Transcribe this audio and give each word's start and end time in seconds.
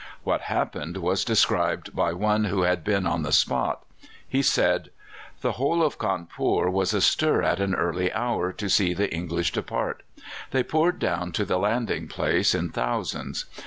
What 0.23 0.41
happened 0.41 0.97
was 0.97 1.23
described 1.23 1.95
by 1.95 2.11
one 2.13 2.45
who 2.45 2.63
had 2.63 2.83
been 2.83 3.05
on 3.05 3.21
the 3.21 3.31
spot. 3.31 3.83
He 4.27 4.41
said: 4.41 4.89
"The 5.41 5.51
whole 5.51 5.83
of 5.83 5.99
Cawnpore 5.99 6.71
was 6.71 6.91
astir 6.95 7.43
at 7.43 7.59
an 7.59 7.75
early 7.75 8.11
hour 8.11 8.51
to 8.51 8.67
see 8.67 8.95
the 8.95 9.13
English 9.13 9.51
depart. 9.51 10.01
They 10.49 10.63
poured 10.63 10.97
down 10.97 11.33
to 11.33 11.45
the 11.45 11.59
landing 11.59 12.07
place 12.07 12.55
in 12.55 12.71
thousands. 12.71 13.45